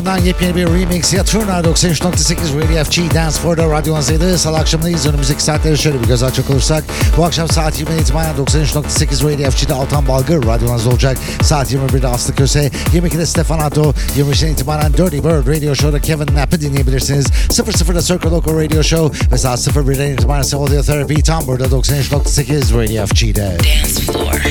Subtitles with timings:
[0.00, 4.38] Cone'dan yepyeni bir remix ya Turner 93.8 Radio FG Dance Floor'da radyonuzdaydı.
[4.38, 5.06] Salı akşamındayız.
[5.06, 6.84] Önümüzdeki saatleri şöyle bir göz açacak olursak.
[7.16, 11.18] Bu akşam saat 20'den itibaren 93.8 Radio FG'de Altan Balgır radyonuzda olacak.
[11.42, 16.60] Saat 21'de Aslı Köse, 22'de Stefan Addo, 23'den itibaren Dirty Bird Radio Show'da Kevin Knapp'ı
[16.60, 17.26] dinleyebilirsiniz.
[17.26, 23.06] 00'da Circle Local Radio Show ve saat 01'den itibaren Audio Therapy tam burada 93.8 Radio
[23.06, 23.58] FG'de.
[23.58, 24.49] Dance Floor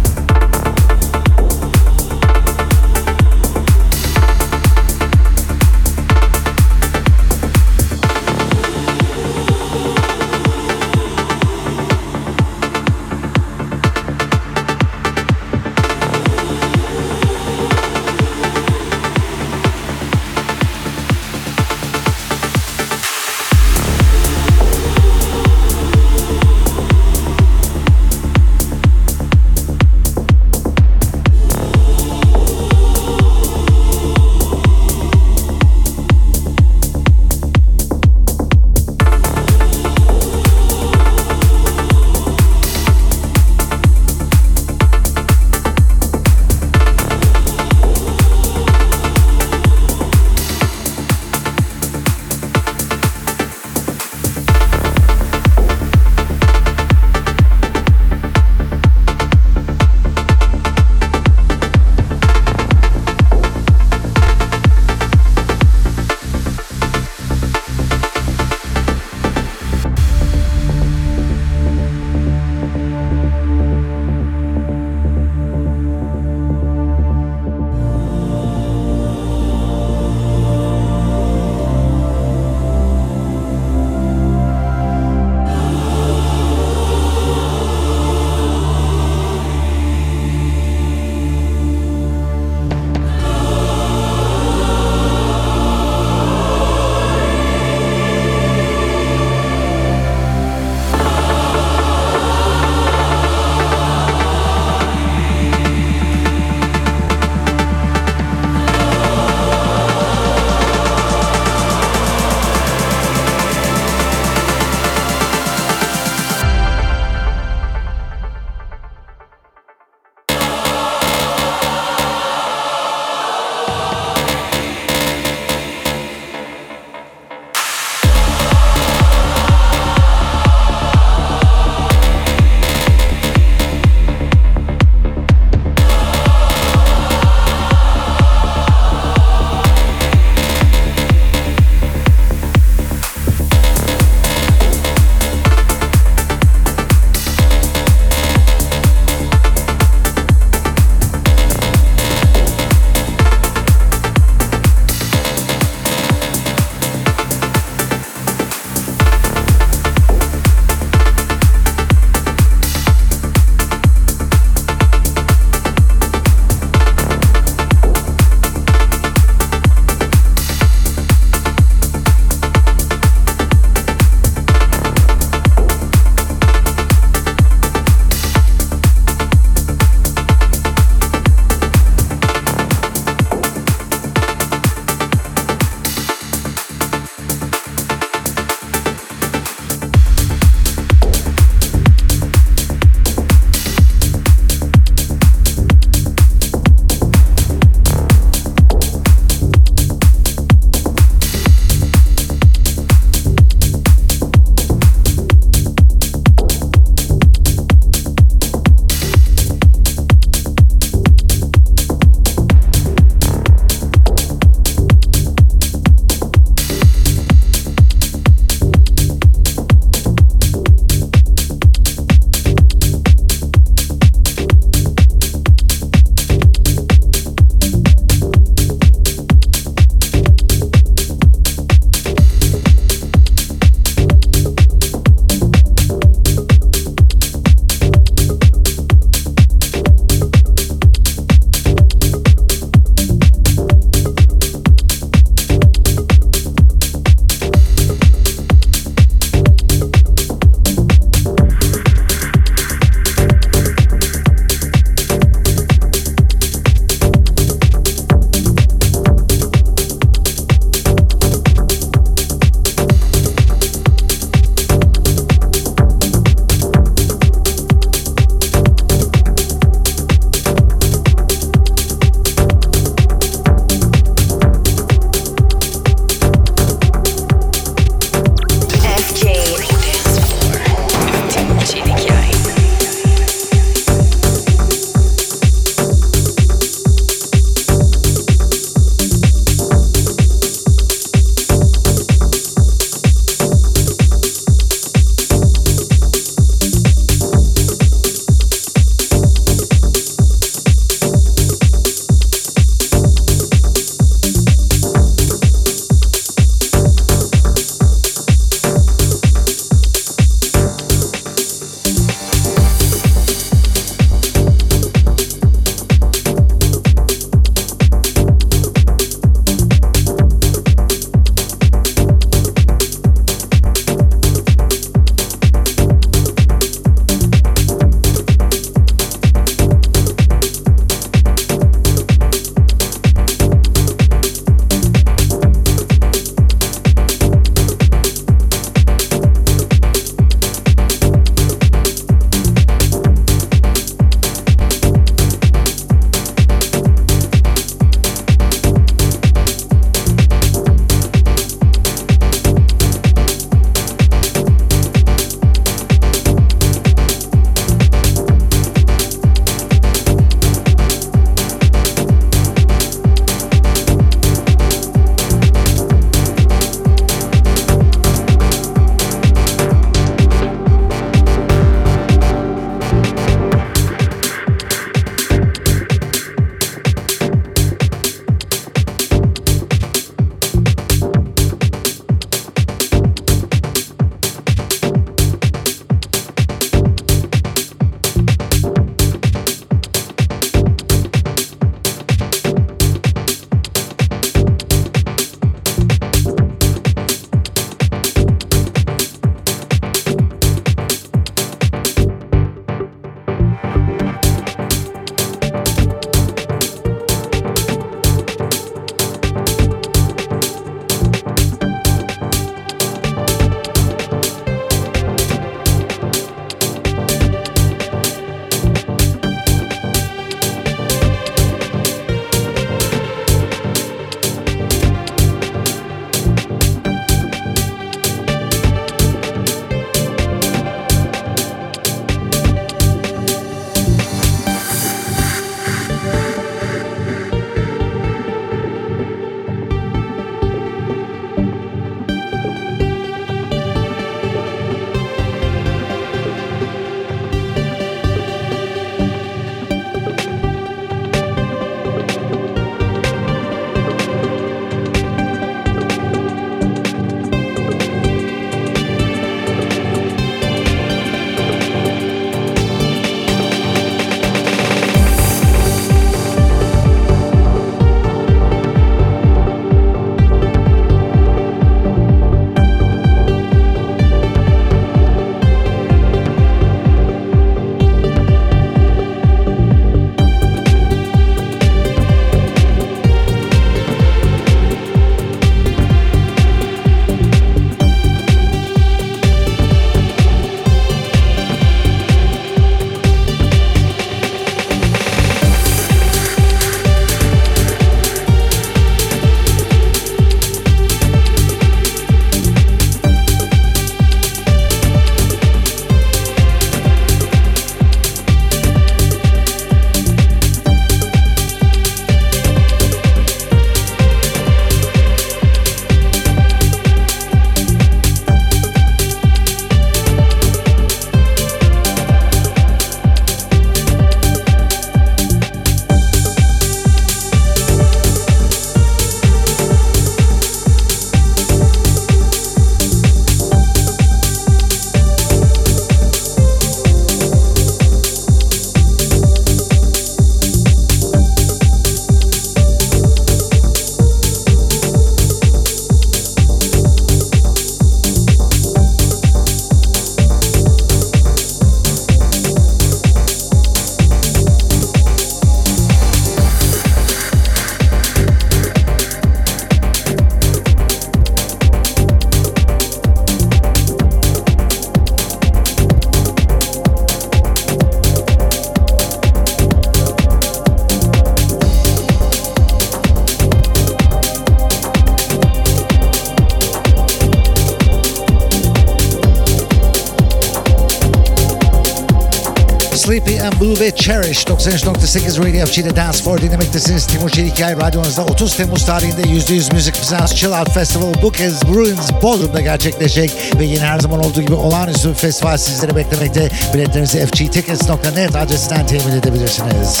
[584.02, 587.06] Cherish 93.8 Radio FG'de Dance for dinlemektesiniz.
[587.06, 592.12] Timur Çelikay radyonuzda 30 Temmuz tarihinde %100 Müzik Bizans Chill Out Festival Book as Bruins
[592.22, 596.48] Bodrum'da gerçekleşecek ve yine her zaman olduğu gibi olağanüstü bir festival sizleri beklemekte.
[596.74, 600.00] Biletlerinizi fgtickets.net adresinden temin edebilirsiniz.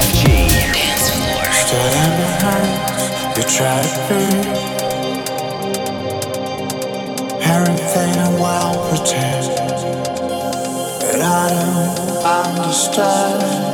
[0.00, 0.30] FG.
[7.40, 9.46] Everything I well pretend,
[11.00, 13.65] but I don't understand.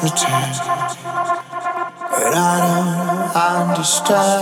[0.00, 0.14] But
[2.36, 4.37] I don't understand.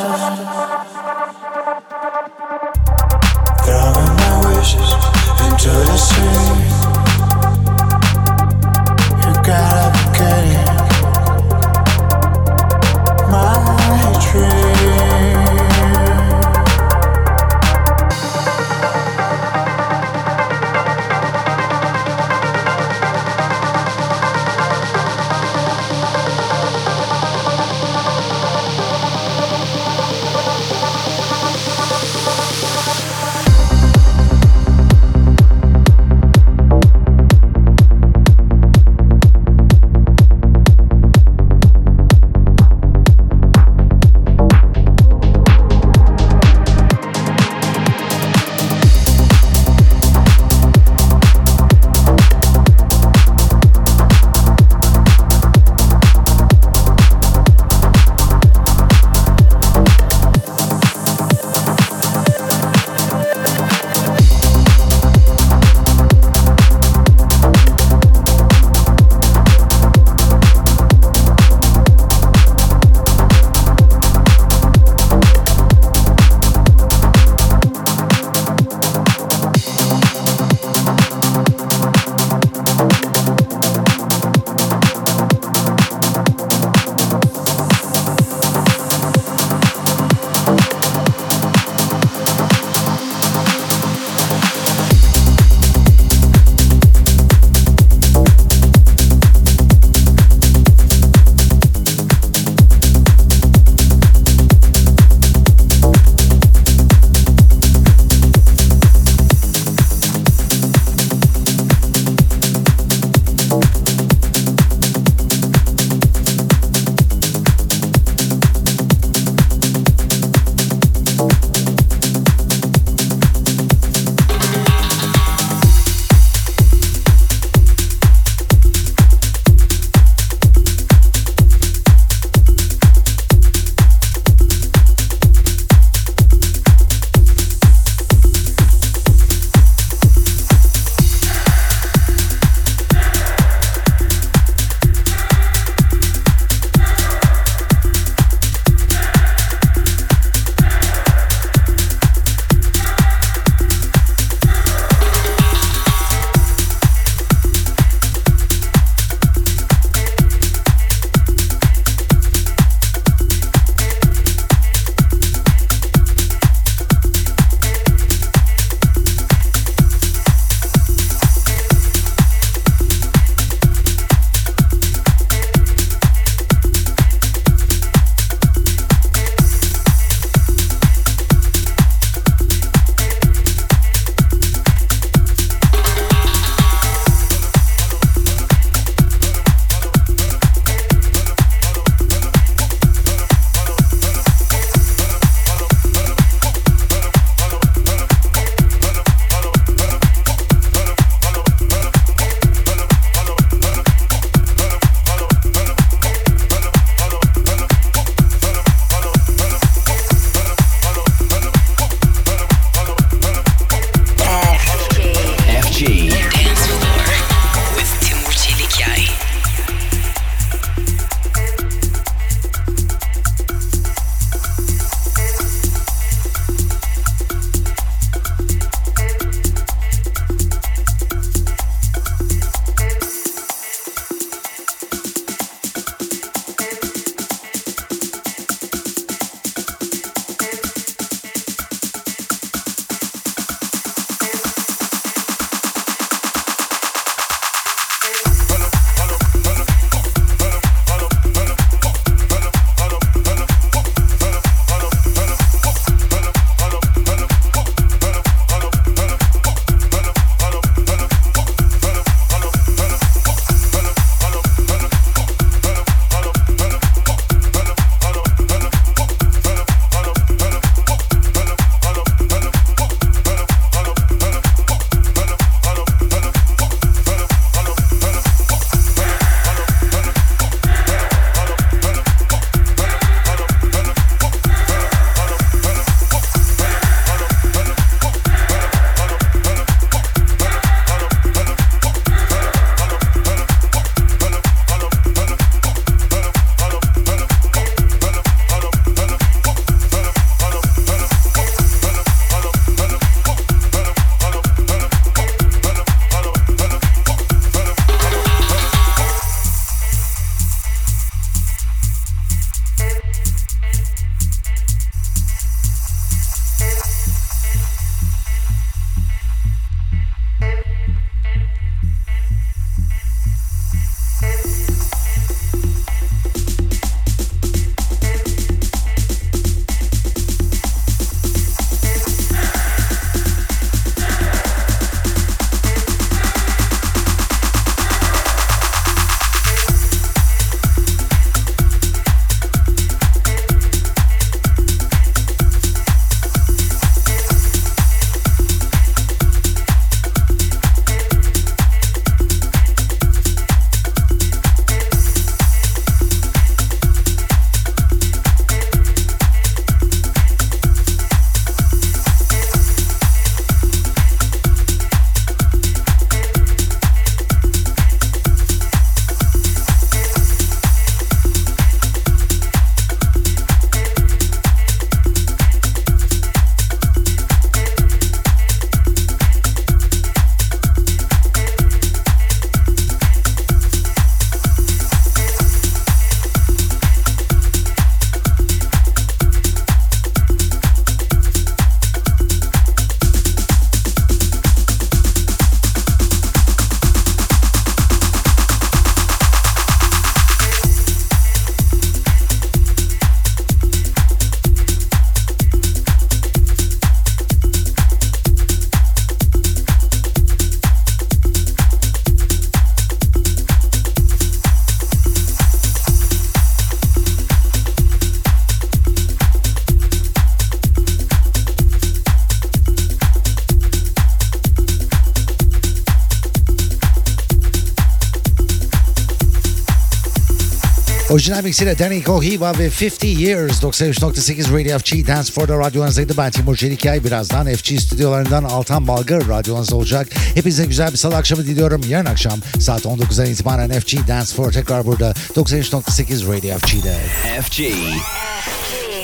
[431.10, 436.16] Orijinal mixiyle Danny Kohiba ve 50 Years 93.8 Radio FG Dance for the radyonuzdaydı.
[436.16, 437.04] Ben Timur Çelikay.
[437.04, 440.08] Birazdan FG stüdyolarından Altan Balgır radyonuzda olacak.
[440.34, 441.80] Hepinize güzel bir salı akşamı diliyorum.
[441.88, 446.96] Yarın akşam saat 19'dan itibaren FG Dance for tekrar burada 93.8 Radio FG'de.
[447.42, 447.60] FG.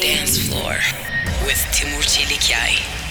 [0.02, 0.94] Dance Floor
[1.48, 3.01] with Timur Çelikyay.